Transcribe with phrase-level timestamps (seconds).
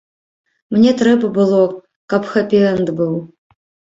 [0.77, 1.59] Мне трэба было,
[2.13, 3.13] каб хэпі-энд быў.